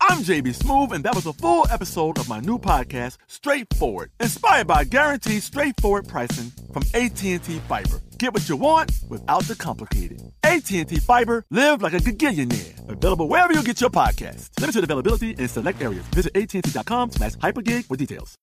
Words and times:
I'm 0.00 0.18
JB 0.18 0.56
Smoove, 0.56 0.92
and 0.92 1.04
that 1.04 1.14
was 1.14 1.26
a 1.26 1.32
full 1.32 1.66
episode 1.70 2.18
of 2.18 2.28
my 2.28 2.40
new 2.40 2.58
podcast, 2.58 3.16
Straightforward, 3.26 4.10
inspired 4.20 4.66
by 4.66 4.84
guaranteed 4.84 5.42
straightforward 5.42 6.06
pricing 6.06 6.52
from 6.72 6.82
AT&T 6.94 7.38
Fiber. 7.38 8.00
Get 8.18 8.32
what 8.32 8.48
you 8.48 8.56
want 8.56 8.92
without 9.08 9.42
the 9.44 9.56
complicated. 9.56 10.22
AT&T 10.44 10.84
Fiber, 11.00 11.44
live 11.50 11.82
like 11.82 11.94
a 11.94 11.98
gigillionaire. 11.98 12.88
Available 12.88 13.28
wherever 13.28 13.52
you 13.52 13.62
get 13.62 13.80
your 13.80 13.90
podcast. 13.90 14.48
Limited 14.60 14.84
availability 14.84 15.30
in 15.32 15.48
select 15.48 15.82
areas. 15.82 16.04
Visit 16.14 16.36
AT&T.com 16.36 17.10
slash 17.12 17.32
hypergig 17.36 17.84
for 17.86 17.96
details. 17.96 18.36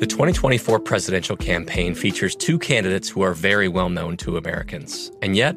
The 0.00 0.06
2024 0.06 0.80
presidential 0.80 1.36
campaign 1.36 1.94
features 1.94 2.34
two 2.34 2.58
candidates 2.58 3.10
who 3.10 3.20
are 3.20 3.34
very 3.34 3.68
well 3.68 3.90
known 3.90 4.16
to 4.18 4.38
Americans. 4.38 5.12
And 5.20 5.36
yet, 5.36 5.56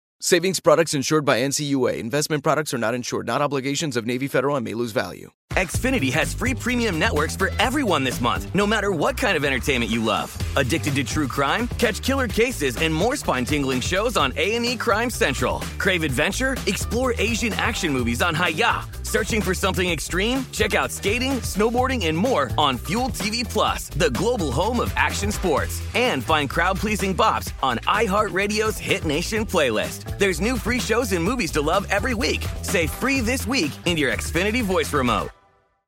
Savings 0.23 0.59
products 0.59 0.93
insured 0.93 1.25
by 1.25 1.39
NCUA. 1.39 1.97
Investment 1.97 2.43
products 2.43 2.75
are 2.75 2.77
not 2.77 2.93
insured, 2.93 3.25
not 3.25 3.41
obligations 3.41 3.97
of 3.97 4.05
Navy 4.05 4.27
Federal 4.27 4.55
and 4.55 4.63
may 4.63 4.75
lose 4.75 4.91
value. 4.91 5.31
Xfinity 5.53 6.13
has 6.13 6.31
free 6.31 6.53
premium 6.53 6.99
networks 6.99 7.35
for 7.35 7.49
everyone 7.57 8.03
this 8.03 8.21
month, 8.21 8.53
no 8.53 8.67
matter 8.67 8.91
what 8.91 9.17
kind 9.17 9.35
of 9.35 9.43
entertainment 9.43 9.89
you 9.89 10.03
love. 10.03 10.31
Addicted 10.57 10.93
to 10.93 11.03
true 11.03 11.27
crime? 11.27 11.67
Catch 11.79 12.03
killer 12.03 12.27
cases 12.27 12.77
and 12.77 12.93
more 12.93 13.15
spine-tingling 13.15 13.81
shows 13.81 14.15
on 14.15 14.31
A&E 14.37 14.75
Crime 14.75 15.09
Central. 15.09 15.61
Crave 15.79 16.03
adventure? 16.03 16.55
Explore 16.67 17.15
Asian 17.17 17.53
action 17.53 17.91
movies 17.91 18.21
on 18.21 18.35
Hi-YAH. 18.35 19.00
Searching 19.11 19.41
for 19.41 19.53
something 19.53 19.89
extreme? 19.89 20.45
Check 20.53 20.73
out 20.73 20.89
skating, 20.89 21.33
snowboarding, 21.41 22.07
and 22.07 22.17
more 22.17 22.49
on 22.57 22.77
Fuel 22.87 23.09
TV 23.09 23.43
Plus, 23.43 23.89
the 23.89 24.09
global 24.11 24.53
home 24.53 24.79
of 24.79 24.93
action 24.95 25.33
sports. 25.33 25.81
And 25.95 26.23
find 26.23 26.49
crowd-pleasing 26.49 27.13
bops 27.13 27.51
on 27.61 27.79
iHeartRadio's 27.79 28.77
Hit 28.77 29.03
Nation 29.03 29.45
playlist. 29.45 30.17
There's 30.17 30.39
new 30.39 30.55
free 30.55 30.79
shows 30.79 31.11
and 31.11 31.21
movies 31.21 31.51
to 31.51 31.61
love 31.61 31.85
every 31.89 32.13
week. 32.13 32.45
Say 32.61 32.87
free 32.87 33.19
this 33.19 33.45
week 33.45 33.73
in 33.85 33.97
your 33.97 34.13
Xfinity 34.13 34.63
voice 34.63 34.93
remote. 34.93 35.29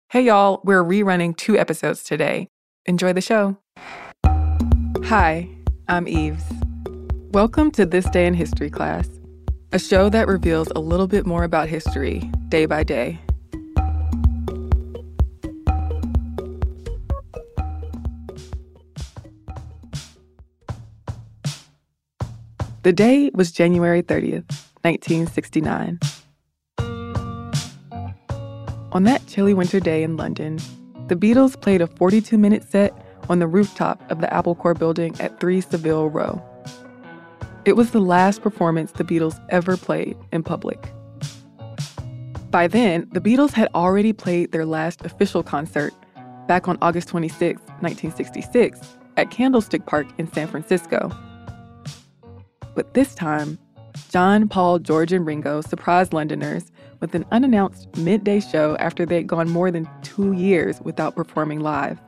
Hey 0.10 0.24
y'all, 0.24 0.60
we're 0.66 0.84
rerunning 0.84 1.34
two 1.34 1.58
episodes 1.58 2.04
today. 2.04 2.50
Enjoy 2.88 3.14
the 3.14 3.22
show. 3.22 3.58
Hi, 5.06 5.48
I'm 5.88 6.10
Eves. 6.10 6.44
Welcome 7.32 7.72
to 7.72 7.86
This 7.86 8.10
Day 8.10 8.26
in 8.26 8.34
History 8.34 8.70
class, 8.70 9.08
a 9.72 9.80
show 9.80 10.10
that 10.10 10.28
reveals 10.28 10.68
a 10.76 10.80
little 10.80 11.08
bit 11.08 11.26
more 11.26 11.46
about 11.46 11.70
history 11.70 12.30
day 12.54 12.68
by 12.68 12.84
day. 12.84 13.18
The 22.84 22.94
day 22.94 23.32
was 23.34 23.52
January 23.52 24.04
30th, 24.04 24.46
1969. 24.84 26.00
On 28.92 29.04
that 29.06 29.26
chilly 29.26 29.56
winter 29.56 29.80
day 29.80 30.04
in 30.04 30.16
London, 30.16 30.60
the 31.08 31.16
Beatles 31.16 31.60
played 31.60 31.82
a 31.82 31.88
42 31.88 32.38
minute 32.38 32.70
set 32.70 32.94
on 33.30 33.40
the 33.40 33.48
rooftop 33.48 34.00
of 34.12 34.22
the 34.22 34.32
Apple 34.32 34.54
Corps 34.54 34.76
building 34.76 35.20
at 35.20 35.40
3 35.40 35.60
Savile 35.60 36.12
Row. 36.12 36.40
It 37.66 37.76
was 37.76 37.90
the 37.90 38.00
last 38.00 38.44
performance 38.44 38.92
the 38.92 39.04
Beatles 39.04 39.44
ever 39.50 39.76
played 39.76 40.16
in 40.32 40.44
public. 40.44 40.94
By 42.54 42.68
then, 42.68 43.10
the 43.12 43.20
Beatles 43.20 43.54
had 43.54 43.68
already 43.74 44.14
played 44.14 44.52
their 44.52 44.64
last 44.64 45.04
official 45.04 45.42
concert 45.42 45.92
back 46.48 46.68
on 46.68 46.78
August 46.84 47.08
26, 47.08 47.60
1966, 47.80 48.80
at 49.18 49.32
Candlestick 49.32 49.88
Park 49.88 50.06
in 50.20 50.32
San 50.32 50.46
Francisco. 50.46 51.12
But 52.76 52.94
this 52.94 53.16
time, 53.16 53.58
John, 54.12 54.48
Paul, 54.48 54.78
George, 54.78 55.12
and 55.12 55.26
Ringo 55.26 55.62
surprised 55.62 56.14
Londoners 56.14 56.72
with 57.00 57.16
an 57.16 57.26
unannounced 57.32 57.98
midday 57.98 58.40
show 58.40 58.78
after 58.78 59.04
they'd 59.04 59.26
gone 59.26 59.50
more 59.50 59.72
than 59.72 59.90
two 60.04 60.34
years 60.34 60.80
without 60.82 61.16
performing 61.16 61.62
live. 61.62 62.00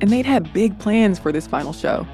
And 0.00 0.10
they'd 0.10 0.26
had 0.26 0.52
big 0.52 0.76
plans 0.80 1.20
for 1.20 1.30
this 1.30 1.46
final 1.46 1.72
show. 1.72 2.04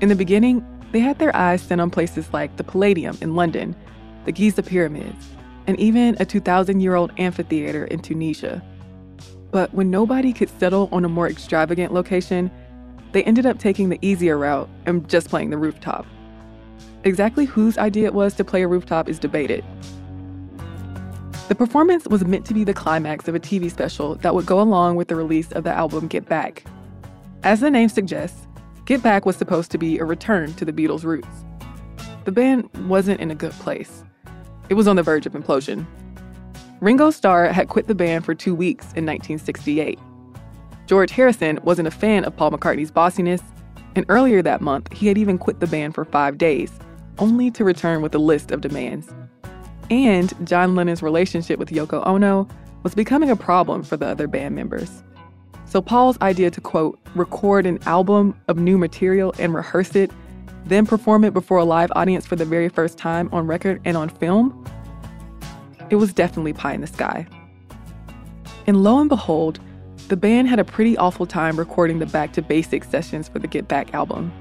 In 0.00 0.08
the 0.08 0.16
beginning, 0.16 0.66
they 0.90 0.98
had 0.98 1.20
their 1.20 1.34
eyes 1.36 1.62
set 1.62 1.78
on 1.78 1.90
places 1.90 2.32
like 2.32 2.56
the 2.56 2.64
Palladium 2.64 3.16
in 3.20 3.36
London, 3.36 3.76
the 4.24 4.32
Giza 4.32 4.64
Pyramids, 4.64 5.24
and 5.66 5.78
even 5.78 6.16
a 6.20 6.24
2,000 6.24 6.80
year 6.80 6.94
old 6.94 7.12
amphitheater 7.18 7.84
in 7.86 8.00
Tunisia. 8.00 8.62
But 9.50 9.72
when 9.72 9.90
nobody 9.90 10.32
could 10.32 10.50
settle 10.58 10.88
on 10.92 11.04
a 11.04 11.08
more 11.08 11.28
extravagant 11.28 11.92
location, 11.92 12.50
they 13.12 13.22
ended 13.24 13.46
up 13.46 13.58
taking 13.58 13.88
the 13.88 13.98
easier 14.02 14.36
route 14.36 14.68
and 14.86 15.08
just 15.08 15.28
playing 15.28 15.50
the 15.50 15.58
rooftop. 15.58 16.06
Exactly 17.04 17.44
whose 17.44 17.78
idea 17.78 18.06
it 18.06 18.14
was 18.14 18.34
to 18.34 18.44
play 18.44 18.62
a 18.62 18.68
rooftop 18.68 19.08
is 19.08 19.18
debated. 19.18 19.64
The 21.48 21.54
performance 21.54 22.06
was 22.08 22.24
meant 22.24 22.46
to 22.46 22.54
be 22.54 22.64
the 22.64 22.72
climax 22.72 23.28
of 23.28 23.34
a 23.34 23.40
TV 23.40 23.70
special 23.70 24.14
that 24.16 24.34
would 24.34 24.46
go 24.46 24.60
along 24.60 24.96
with 24.96 25.08
the 25.08 25.16
release 25.16 25.52
of 25.52 25.64
the 25.64 25.72
album 25.72 26.08
Get 26.08 26.26
Back. 26.26 26.64
As 27.42 27.60
the 27.60 27.70
name 27.70 27.90
suggests, 27.90 28.46
Get 28.86 29.02
Back 29.02 29.26
was 29.26 29.36
supposed 29.36 29.70
to 29.72 29.78
be 29.78 29.98
a 29.98 30.04
return 30.04 30.54
to 30.54 30.64
the 30.64 30.72
Beatles' 30.72 31.04
roots. 31.04 31.28
The 32.24 32.32
band 32.32 32.70
wasn't 32.88 33.20
in 33.20 33.30
a 33.30 33.34
good 33.34 33.52
place. 33.52 34.03
It 34.68 34.74
was 34.74 34.88
on 34.88 34.96
the 34.96 35.02
verge 35.02 35.26
of 35.26 35.32
implosion. 35.32 35.86
Ringo 36.80 37.10
Starr 37.10 37.52
had 37.52 37.68
quit 37.68 37.86
the 37.86 37.94
band 37.94 38.24
for 38.24 38.34
two 38.34 38.54
weeks 38.54 38.84
in 38.86 39.06
1968. 39.06 39.98
George 40.86 41.10
Harrison 41.10 41.58
wasn't 41.62 41.88
a 41.88 41.90
fan 41.90 42.24
of 42.24 42.36
Paul 42.36 42.50
McCartney's 42.50 42.90
bossiness, 42.90 43.42
and 43.96 44.04
earlier 44.08 44.42
that 44.42 44.60
month, 44.60 44.92
he 44.92 45.06
had 45.06 45.16
even 45.16 45.38
quit 45.38 45.60
the 45.60 45.66
band 45.66 45.94
for 45.94 46.04
five 46.04 46.36
days, 46.36 46.72
only 47.18 47.50
to 47.52 47.64
return 47.64 48.02
with 48.02 48.14
a 48.14 48.18
list 48.18 48.50
of 48.50 48.60
demands. 48.60 49.08
And 49.90 50.32
John 50.46 50.74
Lennon's 50.74 51.02
relationship 51.02 51.58
with 51.58 51.70
Yoko 51.70 52.06
Ono 52.06 52.48
was 52.82 52.94
becoming 52.94 53.30
a 53.30 53.36
problem 53.36 53.82
for 53.82 53.96
the 53.96 54.06
other 54.06 54.26
band 54.26 54.54
members. 54.54 55.02
So 55.64 55.80
Paul's 55.80 56.20
idea 56.20 56.50
to 56.50 56.60
quote, 56.60 56.98
record 57.14 57.66
an 57.66 57.78
album 57.86 58.38
of 58.48 58.58
new 58.58 58.78
material 58.78 59.34
and 59.38 59.54
rehearse 59.54 59.96
it, 59.96 60.10
then 60.66 60.86
perform 60.86 61.24
it 61.24 61.34
before 61.34 61.58
a 61.58 61.64
live 61.64 61.92
audience 61.94 62.26
for 62.26 62.36
the 62.36 62.44
very 62.44 62.68
first 62.68 62.98
time 62.98 63.28
on 63.32 63.46
record 63.46 63.80
and 63.84 63.96
on 63.96 64.08
film, 64.08 64.64
it 65.90 65.96
was 65.96 66.12
definitely 66.12 66.52
pie 66.52 66.72
in 66.72 66.80
the 66.80 66.86
sky. 66.86 67.26
And 68.66 68.82
lo 68.82 68.98
and 68.98 69.08
behold, 69.08 69.60
the 70.08 70.16
band 70.16 70.48
had 70.48 70.58
a 70.58 70.64
pretty 70.64 70.96
awful 70.96 71.26
time 71.26 71.58
recording 71.58 71.98
the 71.98 72.06
Back 72.06 72.32
to 72.34 72.42
Basics 72.42 72.88
sessions 72.88 73.28
for 73.28 73.38
the 73.38 73.46
Get 73.46 73.68
Back 73.68 73.94
album. 73.94 74.32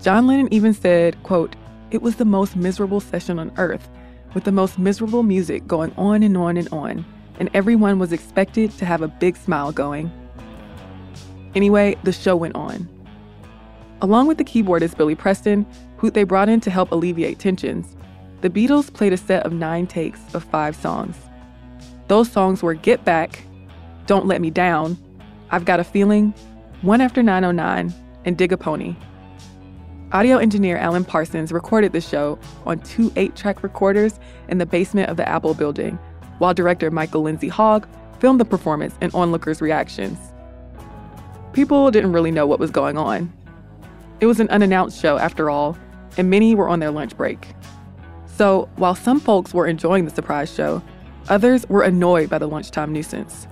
John 0.00 0.26
Lennon 0.26 0.52
even 0.52 0.72
said, 0.72 1.20
quote, 1.24 1.56
it 1.90 2.02
was 2.02 2.16
the 2.16 2.24
most 2.24 2.56
miserable 2.56 3.00
session 3.00 3.38
on 3.38 3.52
earth, 3.58 3.88
with 4.34 4.44
the 4.44 4.52
most 4.52 4.78
miserable 4.78 5.24
music 5.24 5.66
going 5.66 5.92
on 5.96 6.22
and 6.22 6.36
on 6.36 6.56
and 6.56 6.68
on, 6.72 7.04
and 7.38 7.50
everyone 7.52 7.98
was 7.98 8.12
expected 8.12 8.70
to 8.78 8.84
have 8.84 9.02
a 9.02 9.08
big 9.08 9.36
smile 9.36 9.72
going. 9.72 10.10
Anyway, 11.54 11.96
the 12.04 12.12
show 12.12 12.36
went 12.36 12.54
on. 12.54 12.88
Along 14.02 14.26
with 14.26 14.38
the 14.38 14.44
keyboardist 14.44 14.96
Billy 14.96 15.14
Preston, 15.14 15.66
who 15.98 16.10
they 16.10 16.24
brought 16.24 16.48
in 16.48 16.60
to 16.60 16.70
help 16.70 16.90
alleviate 16.90 17.38
tensions, 17.38 17.96
the 18.40 18.48
Beatles 18.48 18.92
played 18.92 19.12
a 19.12 19.18
set 19.18 19.44
of 19.44 19.52
nine 19.52 19.86
takes 19.86 20.20
of 20.34 20.42
five 20.42 20.74
songs. 20.74 21.16
Those 22.08 22.30
songs 22.30 22.62
were 22.62 22.72
Get 22.74 23.04
Back, 23.04 23.44
Don't 24.06 24.26
Let 24.26 24.40
Me 24.40 24.50
Down, 24.50 24.96
I've 25.50 25.66
Got 25.66 25.80
a 25.80 25.84
Feeling, 25.84 26.32
One 26.80 27.02
After 27.02 27.22
909, 27.22 27.92
and 28.24 28.38
Dig 28.38 28.52
a 28.52 28.56
Pony. 28.56 28.96
Audio 30.12 30.38
engineer 30.38 30.76
Alan 30.78 31.04
Parsons 31.04 31.52
recorded 31.52 31.92
the 31.92 32.00
show 32.00 32.38
on 32.64 32.80
two 32.80 33.12
eight 33.16 33.36
track 33.36 33.62
recorders 33.62 34.18
in 34.48 34.58
the 34.58 34.66
basement 34.66 35.08
of 35.08 35.16
the 35.16 35.28
Apple 35.28 35.54
building, 35.54 35.98
while 36.38 36.54
director 36.54 36.90
Michael 36.90 37.22
Lindsay 37.22 37.48
Hogg 37.48 37.86
filmed 38.18 38.40
the 38.40 38.44
performance 38.44 38.94
and 39.00 39.14
onlookers' 39.14 39.60
reactions. 39.60 40.18
People 41.52 41.90
didn't 41.90 42.12
really 42.12 42.30
know 42.30 42.46
what 42.46 42.58
was 42.58 42.70
going 42.70 42.96
on. 42.96 43.32
It 44.20 44.26
was 44.26 44.38
an 44.38 44.48
unannounced 44.50 45.00
show, 45.00 45.16
after 45.16 45.48
all, 45.48 45.78
and 46.18 46.28
many 46.28 46.54
were 46.54 46.68
on 46.68 46.80
their 46.80 46.90
lunch 46.90 47.16
break. 47.16 47.54
So, 48.26 48.68
while 48.76 48.94
some 48.94 49.18
folks 49.18 49.54
were 49.54 49.66
enjoying 49.66 50.04
the 50.04 50.10
surprise 50.10 50.52
show, 50.52 50.82
others 51.28 51.66
were 51.68 51.82
annoyed 51.82 52.28
by 52.28 52.38
the 52.38 52.46
lunchtime 52.46 52.92
nuisance. 52.92 53.46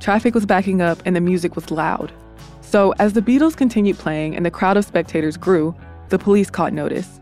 Traffic 0.00 0.34
was 0.34 0.46
backing 0.46 0.80
up 0.80 1.00
and 1.04 1.14
the 1.14 1.20
music 1.20 1.54
was 1.54 1.70
loud. 1.70 2.12
So, 2.62 2.92
as 2.98 3.12
the 3.12 3.22
Beatles 3.22 3.56
continued 3.56 3.98
playing 3.98 4.36
and 4.36 4.44
the 4.44 4.50
crowd 4.50 4.76
of 4.76 4.84
spectators 4.84 5.36
grew, 5.36 5.74
the 6.08 6.18
police 6.18 6.50
caught 6.50 6.72
notice. 6.72 7.20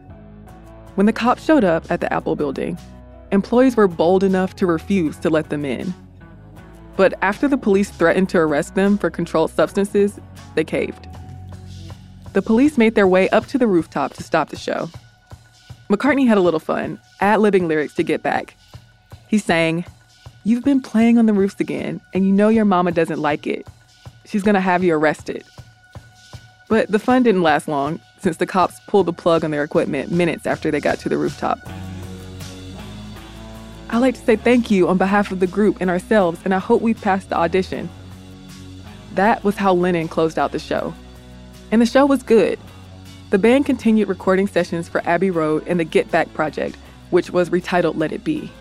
When 0.95 1.07
the 1.07 1.13
cops 1.13 1.45
showed 1.45 1.65
up 1.65 1.91
at 1.91 2.01
the 2.01 2.13
Apple 2.13 2.37
building, 2.37 2.79
employees 3.33 3.77
were 3.77 3.89
bold 3.89 4.23
enough 4.23 4.55
to 4.57 4.67
refuse 4.67 5.17
to 5.19 5.31
let 5.31 5.51
them 5.51 5.65
in. 5.65 5.93
But 6.97 7.15
after 7.23 7.49
the 7.49 7.59
police 7.59 7.91
threatened 7.91 8.29
to 8.31 8.39
arrest 8.39 8.75
them 8.75 8.99
for 8.99 9.11
controlled 9.11 9.51
substances, 9.51 10.21
they 10.55 10.65
caved. 10.65 11.09
The 12.33 12.43
police 12.43 12.79
made 12.79 12.95
their 12.95 13.07
way 13.07 13.29
up 13.29 13.47
to 13.49 13.59
the 13.59 13.67
rooftop 13.67 14.15
to 14.15 14.23
stop 14.23 14.49
the 14.49 14.57
show. 14.57 14.89
McCartney 15.91 16.27
had 16.27 16.39
a 16.39 16.41
little 16.41 16.61
fun, 16.61 16.99
ad 17.21 17.41
libbing 17.41 17.67
lyrics 17.67 17.95
to 17.95 18.03
get 18.03 18.23
back. 18.23 18.57
He 19.29 19.39
sang, 19.39 19.85
You've 20.45 20.65
been 20.65 20.81
playing 20.81 21.19
on 21.19 21.27
the 21.27 21.35
roofs 21.35 21.61
again, 21.61 22.01
and 22.15 22.27
you 22.27 22.33
know 22.33 22.49
your 22.49 22.65
mama 22.65 22.91
doesn't 22.91 23.21
like 23.21 23.47
it. 23.47 23.67
She's 24.25 24.43
gonna 24.43 24.61
have 24.61 24.83
you 24.83 24.95
arrested. 24.95 25.45
But 26.69 26.91
the 26.91 26.99
fun 26.99 27.23
didn't 27.23 27.43
last 27.43 27.69
long, 27.69 28.01
since 28.19 28.39
the 28.39 28.47
cops 28.47 28.81
pulled 28.87 29.07
the 29.07 29.13
plug 29.13 29.45
on 29.45 29.51
their 29.51 29.63
equipment 29.63 30.11
minutes 30.11 30.47
after 30.47 30.71
they 30.71 30.81
got 30.81 30.99
to 31.01 31.09
the 31.11 31.19
rooftop. 31.19 31.59
I'd 33.91 33.99
like 33.99 34.15
to 34.15 34.25
say 34.25 34.37
thank 34.37 34.71
you 34.71 34.89
on 34.89 34.97
behalf 34.97 35.31
of 35.31 35.41
the 35.41 35.47
group 35.47 35.77
and 35.81 35.91
ourselves, 35.91 36.41
and 36.47 36.55
I 36.55 36.59
hope 36.59 36.81
we 36.81 36.95
passed 36.95 37.29
the 37.29 37.37
audition. 37.37 37.91
That 39.17 39.45
was 39.45 39.57
how 39.57 39.75
Lennon 39.75 40.09
closed 40.09 40.39
out 40.39 40.53
the 40.53 40.59
show. 40.59 40.95
And 41.73 41.81
the 41.81 41.87
show 41.87 42.05
was 42.05 42.23
good. 42.23 42.59
The 43.31 43.39
band 43.39 43.65
continued 43.65 44.09
recording 44.09 44.47
sessions 44.47 44.91
for 44.91 45.01
Abbey 45.07 45.31
Road 45.31 45.65
and 45.67 45.81
the 45.81 45.85
Get 45.85 46.11
Back 46.11 46.33
project, 46.35 46.77
which 47.09 47.31
was 47.31 47.49
retitled 47.49 47.97
Let 47.97 48.13
It 48.13 48.23
Be. 48.23 48.53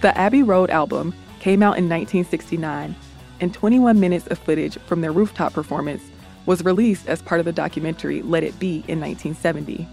The 0.00 0.16
Abbey 0.16 0.44
Road 0.44 0.70
album 0.70 1.12
came 1.40 1.60
out 1.60 1.76
in 1.76 1.88
1969 1.88 2.94
and 3.40 3.52
21 3.52 3.98
minutes 3.98 4.28
of 4.28 4.38
footage 4.38 4.78
from 4.86 5.00
their 5.00 5.10
rooftop 5.10 5.52
performance 5.52 6.04
was 6.46 6.64
released 6.64 7.08
as 7.08 7.20
part 7.20 7.40
of 7.40 7.44
the 7.44 7.52
documentary 7.52 8.22
Let 8.22 8.44
It 8.44 8.56
Be 8.60 8.84
in 8.86 9.00
1970. 9.00 9.88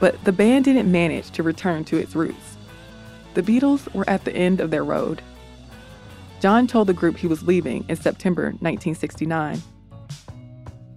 But 0.00 0.24
the 0.24 0.32
band 0.32 0.64
didn't 0.64 0.90
manage 0.90 1.30
to 1.32 1.42
return 1.42 1.84
to 1.84 1.98
its 1.98 2.16
roots. 2.16 2.56
The 3.34 3.42
Beatles 3.42 3.92
were 3.94 4.08
at 4.08 4.24
the 4.24 4.34
end 4.34 4.58
of 4.58 4.70
their 4.70 4.84
road. 4.84 5.20
John 6.40 6.66
told 6.66 6.88
the 6.88 6.94
group 6.94 7.18
he 7.18 7.26
was 7.26 7.42
leaving 7.42 7.84
in 7.88 7.96
September 7.96 8.44
1969. 8.44 9.60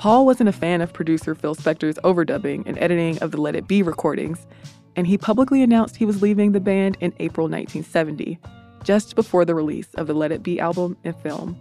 Paul 0.02 0.26
wasn't 0.26 0.50
a 0.50 0.52
fan 0.52 0.82
of 0.82 0.92
producer 0.92 1.36
Phil 1.36 1.54
Spector's 1.54 2.00
overdubbing 2.04 2.64
and 2.66 2.76
editing 2.80 3.20
of 3.20 3.30
the 3.30 3.40
Let 3.40 3.56
It 3.56 3.68
Be 3.68 3.84
recordings, 3.84 4.48
and 4.96 5.06
he 5.06 5.16
publicly 5.16 5.62
announced 5.62 5.96
he 5.96 6.08
was 6.08 6.24
leaving 6.24 6.54
the 6.54 6.60
band 6.60 6.98
in 7.02 7.14
April 7.20 7.46
1970 7.46 8.40
just 8.84 9.14
before 9.16 9.46
the 9.46 9.54
release 9.54 9.94
of 9.94 10.08
the 10.08 10.16
Let 10.16 10.32
It 10.32 10.42
Be 10.42 10.60
album 10.60 10.98
and 11.04 11.16
film. 11.22 11.56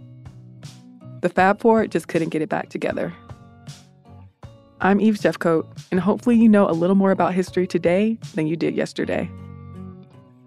The 1.21 1.29
Fab 1.29 1.61
Four 1.61 1.85
just 1.85 2.07
couldn't 2.07 2.29
get 2.29 2.41
it 2.41 2.49
back 2.49 2.69
together. 2.69 3.13
I'm 4.79 4.99
Eve 4.99 5.19
Jeffcoat, 5.19 5.67
and 5.91 5.99
hopefully 5.99 6.35
you 6.35 6.49
know 6.49 6.67
a 6.67 6.73
little 6.73 6.95
more 6.95 7.11
about 7.11 7.35
history 7.35 7.67
today 7.67 8.17
than 8.33 8.47
you 8.47 8.55
did 8.55 8.75
yesterday. 8.75 9.29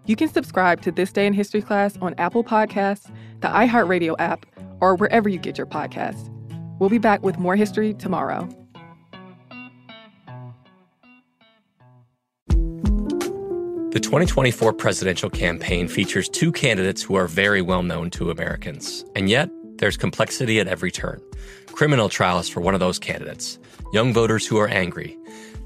You 0.06 0.16
can 0.16 0.28
subscribe 0.28 0.80
to 0.80 0.90
This 0.90 1.12
Day 1.12 1.28
in 1.28 1.32
History 1.32 1.62
class 1.62 1.96
on 1.98 2.16
Apple 2.18 2.42
Podcasts, 2.42 3.08
the 3.38 3.46
iHeartRadio 3.46 4.16
app, 4.18 4.46
or 4.80 4.96
wherever 4.96 5.28
you 5.28 5.38
get 5.38 5.56
your 5.56 5.68
podcasts. 5.68 6.33
We'll 6.78 6.90
be 6.90 6.98
back 6.98 7.22
with 7.22 7.38
more 7.38 7.56
history 7.56 7.94
tomorrow. 7.94 8.48
The 13.94 14.00
2024 14.00 14.72
presidential 14.72 15.30
campaign 15.30 15.86
features 15.86 16.28
two 16.28 16.50
candidates 16.50 17.00
who 17.00 17.14
are 17.14 17.28
very 17.28 17.62
well 17.62 17.84
known 17.84 18.10
to 18.10 18.30
Americans. 18.30 19.04
And 19.14 19.30
yet, 19.30 19.48
there's 19.76 19.96
complexity 19.96 20.58
at 20.58 20.66
every 20.66 20.90
turn. 20.90 21.20
Criminal 21.66 22.08
trials 22.08 22.48
for 22.48 22.60
one 22.60 22.74
of 22.74 22.80
those 22.80 22.98
candidates, 22.98 23.56
young 23.92 24.12
voters 24.12 24.46
who 24.48 24.58
are 24.58 24.66
angry. 24.66 25.16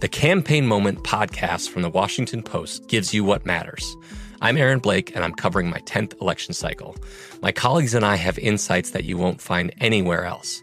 The 0.00 0.08
Campaign 0.08 0.66
Moment 0.66 1.04
podcast 1.04 1.70
from 1.70 1.80
the 1.80 1.88
Washington 1.88 2.42
Post 2.42 2.86
gives 2.88 3.14
you 3.14 3.24
what 3.24 3.46
matters. 3.46 3.96
I'm 4.40 4.56
Aaron 4.56 4.78
Blake, 4.78 5.16
and 5.16 5.24
I'm 5.24 5.32
covering 5.32 5.70
my 5.70 5.80
10th 5.80 6.20
election 6.20 6.52
cycle. 6.52 6.96
My 7.42 7.50
colleagues 7.50 7.94
and 7.94 8.04
I 8.04 8.16
have 8.16 8.38
insights 8.38 8.90
that 8.90 9.04
you 9.04 9.16
won't 9.16 9.40
find 9.40 9.74
anywhere 9.80 10.24
else. 10.24 10.62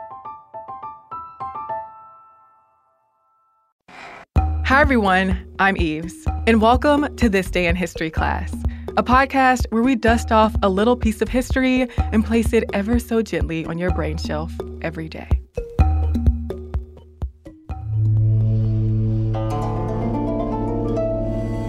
Hi, 4.71 4.79
everyone. 4.79 5.53
I'm 5.59 5.75
Eves, 5.75 6.15
and 6.47 6.61
welcome 6.61 7.13
to 7.17 7.27
This 7.27 7.51
Day 7.51 7.67
in 7.67 7.75
History 7.75 8.09
class, 8.09 8.53
a 8.95 9.03
podcast 9.03 9.65
where 9.69 9.83
we 9.83 9.95
dust 9.95 10.31
off 10.31 10.55
a 10.63 10.69
little 10.69 10.95
piece 10.95 11.21
of 11.21 11.27
history 11.27 11.89
and 12.13 12.25
place 12.25 12.53
it 12.53 12.63
ever 12.71 12.97
so 12.97 13.21
gently 13.21 13.65
on 13.65 13.77
your 13.77 13.91
brain 13.91 14.15
shelf 14.15 14.53
every 14.81 15.09
day. 15.09 15.27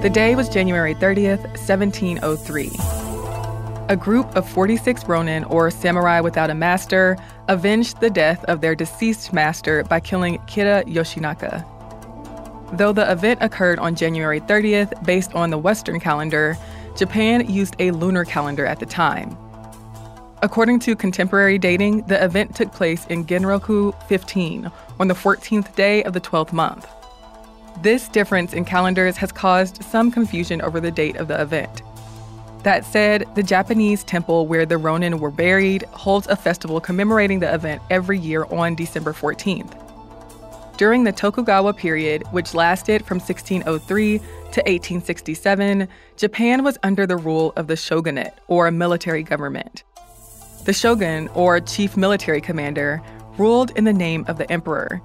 The 0.02 0.10
day 0.12 0.36
was 0.36 0.48
January 0.48 0.94
30th, 0.94 1.42
1703. 1.58 2.70
A 3.88 3.96
group 3.96 4.36
of 4.36 4.48
46 4.48 5.08
Ronin, 5.08 5.42
or 5.42 5.72
samurai 5.72 6.20
without 6.20 6.50
a 6.50 6.54
master, 6.54 7.16
avenged 7.48 8.00
the 8.00 8.10
death 8.10 8.44
of 8.44 8.60
their 8.60 8.76
deceased 8.76 9.32
master 9.32 9.82
by 9.82 9.98
killing 9.98 10.38
Kira 10.46 10.84
Yoshinaka. 10.84 11.66
Though 12.72 12.92
the 12.92 13.10
event 13.10 13.42
occurred 13.42 13.78
on 13.78 13.94
January 13.94 14.40
30th 14.40 15.04
based 15.04 15.34
on 15.34 15.50
the 15.50 15.58
Western 15.58 16.00
calendar, 16.00 16.56
Japan 16.96 17.48
used 17.48 17.76
a 17.78 17.90
lunar 17.90 18.24
calendar 18.24 18.64
at 18.64 18.80
the 18.80 18.86
time. 18.86 19.36
According 20.42 20.80
to 20.80 20.96
contemporary 20.96 21.58
dating, 21.58 22.02
the 22.06 22.22
event 22.24 22.56
took 22.56 22.72
place 22.72 23.06
in 23.06 23.26
Genroku 23.26 23.94
15 24.08 24.70
on 24.98 25.08
the 25.08 25.14
14th 25.14 25.74
day 25.76 26.02
of 26.02 26.14
the 26.14 26.20
12th 26.20 26.52
month. 26.52 26.88
This 27.82 28.08
difference 28.08 28.52
in 28.52 28.64
calendars 28.64 29.16
has 29.18 29.32
caused 29.32 29.84
some 29.84 30.10
confusion 30.10 30.60
over 30.62 30.80
the 30.80 30.90
date 30.90 31.16
of 31.16 31.28
the 31.28 31.40
event. 31.40 31.82
That 32.62 32.84
said, 32.84 33.26
the 33.34 33.42
Japanese 33.42 34.02
temple 34.02 34.46
where 34.46 34.64
the 34.64 34.78
Ronin 34.78 35.18
were 35.18 35.30
buried 35.30 35.84
holds 35.90 36.26
a 36.28 36.36
festival 36.36 36.80
commemorating 36.80 37.40
the 37.40 37.52
event 37.52 37.82
every 37.90 38.18
year 38.18 38.44
on 38.46 38.74
December 38.74 39.12
14th. 39.12 39.91
During 40.76 41.04
the 41.04 41.12
Tokugawa 41.12 41.74
period, 41.74 42.24
which 42.30 42.54
lasted 42.54 43.04
from 43.04 43.18
1603 43.18 44.18
to 44.18 44.24
1867, 44.24 45.86
Japan 46.16 46.64
was 46.64 46.78
under 46.82 47.06
the 47.06 47.16
rule 47.16 47.52
of 47.56 47.66
the 47.66 47.76
shogunate, 47.76 48.34
or 48.48 48.66
a 48.66 48.72
military 48.72 49.22
government. 49.22 49.84
The 50.64 50.72
shogun, 50.72 51.28
or 51.34 51.60
chief 51.60 51.96
military 51.96 52.40
commander, 52.40 53.02
ruled 53.36 53.70
in 53.76 53.84
the 53.84 53.92
name 53.92 54.24
of 54.28 54.38
the 54.38 54.50
emperor. 54.50 55.02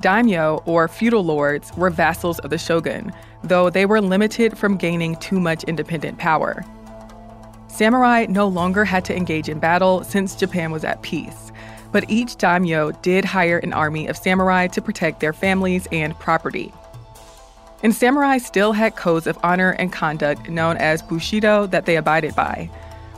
Daimyo, 0.00 0.62
or 0.66 0.88
feudal 0.88 1.24
lords, 1.24 1.72
were 1.76 1.90
vassals 1.90 2.38
of 2.40 2.50
the 2.50 2.58
shogun, 2.58 3.12
though 3.42 3.70
they 3.70 3.86
were 3.86 4.00
limited 4.00 4.58
from 4.58 4.76
gaining 4.76 5.16
too 5.16 5.38
much 5.38 5.64
independent 5.64 6.18
power. 6.18 6.64
Samurai 7.68 8.26
no 8.28 8.46
longer 8.46 8.84
had 8.84 9.04
to 9.06 9.16
engage 9.16 9.48
in 9.48 9.58
battle 9.58 10.04
since 10.04 10.36
Japan 10.36 10.70
was 10.70 10.84
at 10.84 11.02
peace, 11.02 11.52
but 11.94 12.10
each 12.10 12.34
daimyo 12.34 12.90
did 13.02 13.24
hire 13.24 13.58
an 13.58 13.72
army 13.72 14.08
of 14.08 14.16
samurai 14.16 14.66
to 14.66 14.82
protect 14.82 15.20
their 15.20 15.32
families 15.32 15.86
and 15.92 16.18
property. 16.18 16.74
And 17.84 17.94
samurai 17.94 18.38
still 18.38 18.72
had 18.72 18.96
codes 18.96 19.28
of 19.28 19.38
honor 19.44 19.76
and 19.78 19.92
conduct 19.92 20.48
known 20.48 20.76
as 20.78 21.02
bushido 21.02 21.66
that 21.68 21.86
they 21.86 21.94
abided 21.94 22.34
by. 22.34 22.68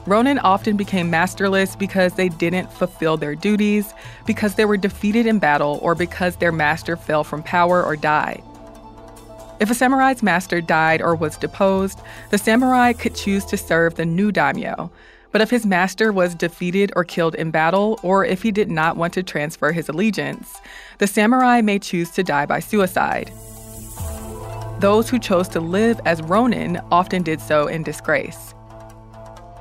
Ronin 0.04 0.38
often 0.40 0.76
became 0.76 1.08
masterless 1.08 1.74
because 1.74 2.12
they 2.12 2.28
didn't 2.28 2.70
fulfill 2.70 3.16
their 3.16 3.34
duties, 3.34 3.94
because 4.26 4.56
they 4.56 4.66
were 4.66 4.76
defeated 4.76 5.24
in 5.24 5.38
battle, 5.38 5.78
or 5.80 5.94
because 5.94 6.36
their 6.36 6.52
master 6.52 6.98
fell 6.98 7.24
from 7.24 7.42
power 7.42 7.82
or 7.82 7.96
died. 7.96 8.42
If 9.58 9.70
a 9.70 9.74
samurai's 9.74 10.22
master 10.22 10.60
died 10.60 11.00
or 11.00 11.14
was 11.14 11.38
deposed, 11.38 12.02
the 12.28 12.36
samurai 12.36 12.92
could 12.92 13.14
choose 13.14 13.46
to 13.46 13.56
serve 13.56 13.94
the 13.94 14.04
new 14.04 14.30
daimyo. 14.30 14.90
But 15.32 15.40
if 15.40 15.50
his 15.50 15.66
master 15.66 16.12
was 16.12 16.34
defeated 16.34 16.92
or 16.96 17.04
killed 17.04 17.34
in 17.34 17.50
battle, 17.50 17.98
or 18.02 18.24
if 18.24 18.42
he 18.42 18.50
did 18.50 18.70
not 18.70 18.96
want 18.96 19.12
to 19.14 19.22
transfer 19.22 19.72
his 19.72 19.88
allegiance, 19.88 20.60
the 20.98 21.06
samurai 21.06 21.60
may 21.60 21.78
choose 21.78 22.10
to 22.12 22.22
die 22.22 22.46
by 22.46 22.60
suicide. 22.60 23.32
Those 24.80 25.08
who 25.08 25.18
chose 25.18 25.48
to 25.48 25.60
live 25.60 26.00
as 26.04 26.22
ronin 26.22 26.80
often 26.90 27.22
did 27.22 27.40
so 27.40 27.66
in 27.66 27.82
disgrace. 27.82 28.54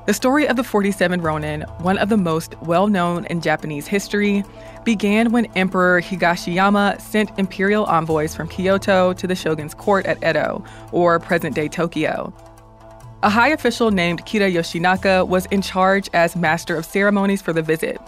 The 0.06 0.14
story 0.14 0.48
of 0.48 0.56
the 0.56 0.64
47 0.64 1.20
Ronin, 1.22 1.62
one 1.80 1.98
of 1.98 2.10
the 2.10 2.18
most 2.18 2.54
well 2.62 2.86
known 2.86 3.26
in 3.26 3.42
Japanese 3.42 3.88
history, 3.88 4.44
began 4.84 5.32
when 5.32 5.46
Emperor 5.56 6.00
Higashiyama 6.00 7.02
sent 7.02 7.32
imperial 7.40 7.88
envoys 7.88 8.36
from 8.36 8.48
Kyoto 8.48 9.14
to 9.14 9.26
the 9.26 9.34
shogun's 9.34 9.74
court 9.74 10.06
at 10.06 10.24
Edo, 10.24 10.64
or 10.92 11.20
present 11.20 11.56
day 11.56 11.68
Tokyo. 11.68 12.32
A 13.26 13.30
high 13.32 13.50
official 13.50 13.90
named 13.90 14.24
Kira 14.28 14.54
Yoshinaka 14.54 15.28
was 15.28 15.48
in 15.48 15.64
charge 15.64 16.12
as 16.14 16.36
master 16.36 16.76
of 16.76 16.86
ceremonies 16.86 17.42
for 17.42 17.54
the 17.54 17.64
visit. 17.64 18.00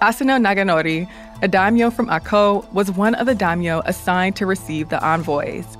Asano 0.00 0.38
Naganori, 0.38 1.06
a 1.42 1.46
daimyo 1.46 1.90
from 1.90 2.08
Ako, 2.08 2.66
was 2.72 2.90
one 2.90 3.14
of 3.16 3.26
the 3.26 3.34
daimyo 3.34 3.82
assigned 3.84 4.34
to 4.36 4.46
receive 4.46 4.88
the 4.88 5.04
envoys. 5.04 5.76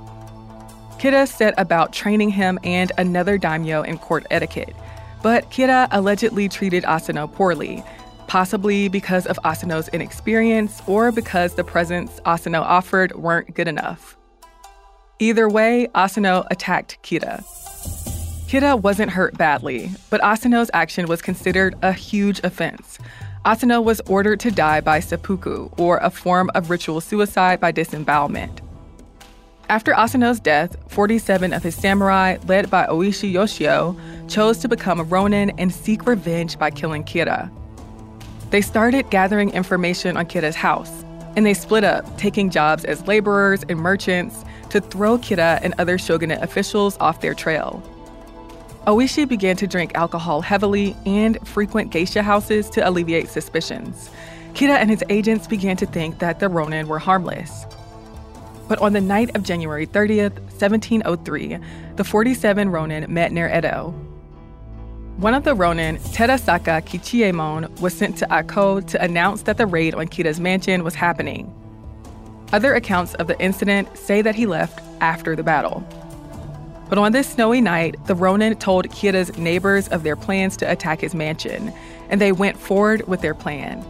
Kira 0.99 1.27
set 1.27 1.55
about 1.57 1.91
training 1.91 2.29
him 2.29 2.59
and 2.63 2.91
another 2.99 3.39
daimyo 3.39 3.81
in 3.81 3.97
court 3.97 4.27
etiquette. 4.29 4.75
But 5.23 5.49
Kira 5.49 5.87
allegedly 5.89 6.47
treated 6.47 6.85
Asano 6.85 7.25
poorly, 7.25 7.83
possibly 8.27 8.89
because 8.89 9.25
of 9.25 9.39
Asano's 9.43 9.87
inexperience 9.87 10.83
or 10.85 11.11
because 11.11 11.55
the 11.55 11.63
presents 11.63 12.21
Asano 12.27 12.61
offered 12.61 13.15
weren't 13.15 13.55
good 13.55 13.67
enough. 13.67 14.15
Either 15.17 15.49
way, 15.49 15.87
Asano 15.95 16.45
attacked 16.51 16.99
Kira. 17.01 17.43
Kira 18.53 18.79
wasn't 18.79 19.09
hurt 19.09 19.35
badly, 19.35 19.89
but 20.11 20.23
Asano's 20.23 20.69
action 20.75 21.07
was 21.07 21.23
considered 21.23 21.73
a 21.81 21.91
huge 21.91 22.39
offense. 22.43 22.99
Asano 23.43 23.81
was 23.81 23.99
ordered 24.01 24.39
to 24.41 24.51
die 24.51 24.79
by 24.79 24.99
seppuku, 24.99 25.71
or 25.75 25.97
a 25.97 26.11
form 26.11 26.51
of 26.53 26.69
ritual 26.69 27.01
suicide 27.01 27.59
by 27.59 27.71
disembowelment. 27.71 28.61
After 29.69 29.91
Asano's 29.95 30.39
death, 30.39 30.75
47 30.91 31.51
of 31.51 31.63
his 31.63 31.73
samurai, 31.73 32.37
led 32.45 32.69
by 32.69 32.85
Oishi 32.85 33.31
Yoshio, 33.31 33.99
chose 34.27 34.59
to 34.59 34.67
become 34.67 34.99
a 34.99 35.03
Ronin 35.03 35.49
and 35.57 35.73
seek 35.73 36.05
revenge 36.05 36.59
by 36.59 36.69
killing 36.69 37.03
Kira. 37.03 37.49
They 38.51 38.61
started 38.61 39.09
gathering 39.09 39.49
information 39.49 40.15
on 40.15 40.27
Kira's 40.27 40.55
house, 40.55 41.03
and 41.35 41.43
they 41.43 41.55
split 41.55 41.83
up, 41.83 42.19
taking 42.19 42.51
jobs 42.51 42.85
as 42.85 43.07
laborers 43.07 43.63
and 43.67 43.79
merchants 43.79 44.45
to 44.69 44.79
throw 44.79 45.17
Kira 45.17 45.59
and 45.63 45.73
other 45.79 45.97
shogunate 45.97 46.43
officials 46.43 46.99
off 46.99 47.19
their 47.19 47.33
trail. 47.33 47.81
Oishi 48.87 49.25
began 49.25 49.55
to 49.57 49.67
drink 49.67 49.95
alcohol 49.95 50.41
heavily 50.41 50.93
and 51.05 51.37
frequent 51.47 51.89
geisha 51.89 52.21
houses 52.21 52.69
to 52.71 52.87
alleviate 52.87 53.29
suspicions. 53.29 54.09
Kira 54.53 54.75
and 54.75 54.89
his 54.89 55.03
agents 55.09 55.47
began 55.47 55.77
to 55.77 55.85
think 55.85 56.19
that 56.19 56.41
the 56.41 56.49
Ronin 56.49 56.89
were 56.89 56.99
harmless. 56.99 57.65
But 58.67 58.79
on 58.79 58.91
the 58.91 58.99
night 58.99 59.35
of 59.35 59.43
January 59.43 59.87
30th, 59.87 60.37
1703, 60.59 61.57
the 61.95 62.03
47 62.03 62.69
Ronin 62.69 63.11
met 63.13 63.31
near 63.31 63.47
Edo. 63.47 63.91
One 65.15 65.33
of 65.33 65.45
the 65.45 65.55
Ronin, 65.55 65.97
Terasaka 65.97 66.81
Kichiemon, 66.81 67.79
was 67.79 67.93
sent 67.93 68.17
to 68.17 68.33
Ako 68.33 68.81
to 68.81 69.01
announce 69.01 69.43
that 69.43 69.57
the 69.57 69.65
raid 69.65 69.95
on 69.95 70.07
Kira's 70.07 70.41
mansion 70.41 70.83
was 70.83 70.95
happening. 70.95 71.53
Other 72.51 72.73
accounts 72.73 73.13
of 73.15 73.27
the 73.27 73.39
incident 73.39 73.97
say 73.97 74.21
that 74.21 74.35
he 74.35 74.45
left 74.45 74.81
after 74.99 75.37
the 75.37 75.43
battle. 75.43 75.87
But 76.93 76.99
on 76.99 77.11
this 77.11 77.27
snowy 77.27 77.59
night, 77.59 77.95
the 78.05 78.13
Ronin 78.13 78.55
told 78.55 78.87
Kira's 78.89 79.35
neighbors 79.35 79.87
of 79.87 80.03
their 80.03 80.15
plans 80.15 80.55
to 80.57 80.71
attack 80.71 81.01
his 81.01 81.15
mansion, 81.15 81.73
and 82.07 82.21
they 82.21 82.31
went 82.31 82.55
forward 82.55 83.07
with 83.07 83.21
their 83.21 83.33
plan. 83.33 83.83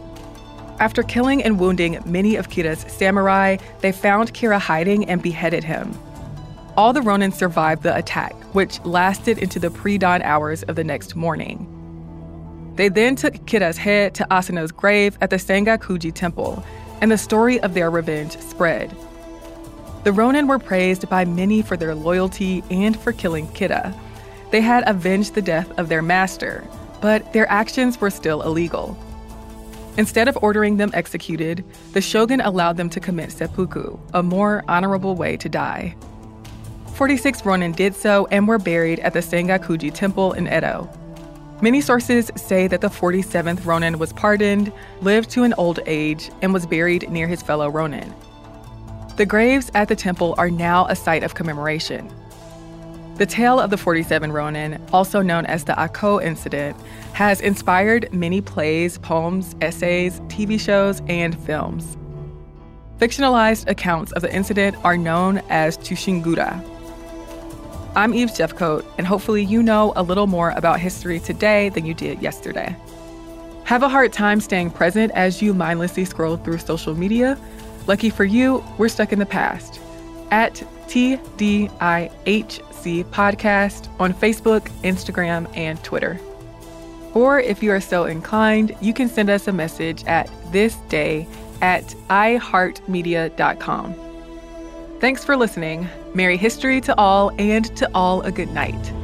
After 0.80 1.02
killing 1.02 1.42
and 1.42 1.60
wounding 1.60 2.02
many 2.06 2.34
of 2.36 2.48
Kira's 2.48 2.90
samurai, 2.90 3.58
they 3.80 3.92
found 3.92 4.32
Kira 4.32 4.58
hiding 4.58 5.04
and 5.04 5.22
beheaded 5.22 5.64
him. 5.64 5.94
All 6.78 6.94
the 6.94 7.02
Ronin 7.02 7.30
survived 7.30 7.82
the 7.82 7.94
attack, 7.94 8.32
which 8.54 8.82
lasted 8.86 9.36
into 9.36 9.58
the 9.58 9.70
pre 9.70 9.98
dawn 9.98 10.22
hours 10.22 10.62
of 10.62 10.74
the 10.74 10.82
next 10.82 11.14
morning. 11.14 11.68
They 12.76 12.88
then 12.88 13.16
took 13.16 13.34
Kira's 13.44 13.76
head 13.76 14.14
to 14.14 14.26
Asano's 14.32 14.72
grave 14.72 15.18
at 15.20 15.28
the 15.28 15.36
Sengakuji 15.36 16.14
Temple, 16.14 16.64
and 17.02 17.10
the 17.10 17.18
story 17.18 17.60
of 17.60 17.74
their 17.74 17.90
revenge 17.90 18.38
spread. 18.38 18.96
The 20.04 20.12
Ronin 20.12 20.46
were 20.46 20.58
praised 20.58 21.08
by 21.08 21.24
many 21.24 21.62
for 21.62 21.78
their 21.78 21.94
loyalty 21.94 22.62
and 22.70 22.94
for 22.94 23.10
killing 23.10 23.46
Kira. 23.48 23.98
They 24.50 24.60
had 24.60 24.84
avenged 24.86 25.34
the 25.34 25.40
death 25.40 25.70
of 25.78 25.88
their 25.88 26.02
master, 26.02 26.62
but 27.00 27.32
their 27.32 27.50
actions 27.50 27.98
were 27.98 28.10
still 28.10 28.42
illegal. 28.42 28.98
Instead 29.96 30.28
of 30.28 30.36
ordering 30.42 30.76
them 30.76 30.90
executed, 30.92 31.64
the 31.92 32.02
shogun 32.02 32.42
allowed 32.42 32.76
them 32.76 32.90
to 32.90 33.00
commit 33.00 33.32
seppuku, 33.32 33.98
a 34.12 34.22
more 34.22 34.62
honorable 34.68 35.14
way 35.14 35.38
to 35.38 35.48
die. 35.48 35.96
46 36.94 37.46
Ronin 37.46 37.72
did 37.72 37.94
so 37.94 38.26
and 38.30 38.46
were 38.46 38.58
buried 38.58 39.00
at 39.00 39.14
the 39.14 39.20
Sengakuji 39.20 39.92
Temple 39.94 40.34
in 40.34 40.46
Edo. 40.46 40.86
Many 41.62 41.80
sources 41.80 42.30
say 42.36 42.66
that 42.66 42.82
the 42.82 42.88
47th 42.88 43.64
Ronin 43.64 43.98
was 43.98 44.12
pardoned, 44.12 44.70
lived 45.00 45.30
to 45.30 45.44
an 45.44 45.54
old 45.54 45.80
age, 45.86 46.30
and 46.42 46.52
was 46.52 46.66
buried 46.66 47.08
near 47.10 47.26
his 47.26 47.42
fellow 47.42 47.70
Ronin. 47.70 48.12
The 49.16 49.26
graves 49.26 49.70
at 49.74 49.86
the 49.86 49.94
temple 49.94 50.34
are 50.38 50.50
now 50.50 50.86
a 50.86 50.96
site 50.96 51.22
of 51.22 51.36
commemoration. 51.36 52.12
The 53.14 53.26
tale 53.26 53.60
of 53.60 53.70
the 53.70 53.76
47 53.76 54.32
Ronin, 54.32 54.84
also 54.92 55.22
known 55.22 55.46
as 55.46 55.62
the 55.62 55.80
Ako 55.80 56.20
incident, 56.20 56.76
has 57.12 57.40
inspired 57.40 58.12
many 58.12 58.40
plays, 58.40 58.98
poems, 58.98 59.54
essays, 59.60 60.18
TV 60.22 60.58
shows, 60.58 61.00
and 61.06 61.38
films. 61.46 61.96
Fictionalized 62.98 63.68
accounts 63.68 64.10
of 64.12 64.22
the 64.22 64.34
incident 64.34 64.76
are 64.84 64.96
known 64.96 65.38
as 65.48 65.78
Chushingura. 65.78 66.60
I'm 67.94 68.14
Eve 68.14 68.30
Jeffcoat, 68.30 68.84
and 68.98 69.06
hopefully 69.06 69.44
you 69.44 69.62
know 69.62 69.92
a 69.94 70.02
little 70.02 70.26
more 70.26 70.50
about 70.56 70.80
history 70.80 71.20
today 71.20 71.68
than 71.68 71.86
you 71.86 71.94
did 71.94 72.20
yesterday. 72.20 72.74
Have 73.62 73.84
a 73.84 73.88
hard 73.88 74.12
time 74.12 74.40
staying 74.40 74.72
present 74.72 75.12
as 75.12 75.40
you 75.40 75.54
mindlessly 75.54 76.04
scroll 76.04 76.36
through 76.36 76.58
social 76.58 76.96
media? 76.96 77.38
Lucky 77.86 78.10
for 78.10 78.24
you, 78.24 78.64
we're 78.78 78.88
stuck 78.88 79.12
in 79.12 79.18
the 79.18 79.26
past. 79.26 79.80
At 80.30 80.54
TDIHC 80.88 81.44
Podcast 83.06 83.88
on 84.00 84.14
Facebook, 84.14 84.68
Instagram, 84.82 85.50
and 85.56 85.82
Twitter. 85.84 86.20
Or 87.14 87.40
if 87.40 87.62
you 87.62 87.70
are 87.72 87.80
so 87.80 88.04
inclined, 88.04 88.76
you 88.80 88.92
can 88.92 89.08
send 89.08 89.30
us 89.30 89.46
a 89.48 89.52
message 89.52 90.04
at 90.04 90.28
thisday 90.50 91.26
at 91.62 91.84
iheartmedia.com. 92.10 93.94
Thanks 95.00 95.24
for 95.24 95.36
listening. 95.36 95.88
Merry 96.14 96.36
history 96.36 96.80
to 96.82 96.98
all, 96.98 97.30
and 97.38 97.64
to 97.76 97.90
all 97.94 98.22
a 98.22 98.32
good 98.32 98.50
night. 98.50 99.03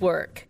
work. 0.00 0.49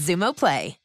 Xumo 0.00 0.32
Play. 0.32 0.79